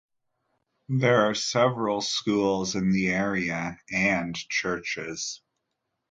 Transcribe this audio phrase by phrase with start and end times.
[0.89, 5.43] There are several schools in the area and churches.